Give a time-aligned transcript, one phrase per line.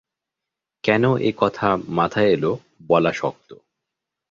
[0.83, 1.67] কেন এ কথা
[1.89, 2.45] মাথায় এল
[2.87, 3.49] বলা শক্ত।